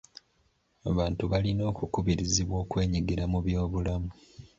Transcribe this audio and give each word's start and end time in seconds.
Abantu 0.89 1.23
balina 1.31 1.63
okukubirizibwa 1.71 2.55
okwenyigira 2.63 3.23
mu 3.31 3.39
by'obulamu. 3.45 4.09